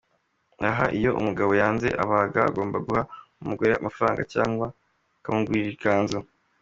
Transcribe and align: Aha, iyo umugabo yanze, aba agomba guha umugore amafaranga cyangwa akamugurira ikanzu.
Aha, 0.69 0.85
iyo 0.97 1.11
umugabo 1.19 1.51
yanze, 1.61 1.87
aba 2.03 2.17
agomba 2.49 2.77
guha 2.87 3.03
umugore 3.43 3.71
amafaranga 3.75 4.21
cyangwa 4.33 4.67
akamugurira 5.17 5.69
ikanzu. 5.77 6.19